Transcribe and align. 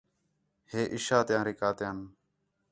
ہِے 0.71 0.81
عِشاء 0.95 1.23
تیاں 1.27 1.43
رکعتیان 1.47 1.97